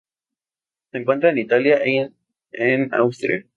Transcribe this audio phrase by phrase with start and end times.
[0.91, 2.09] Se encuentra en Italia y
[2.53, 3.45] en Austria.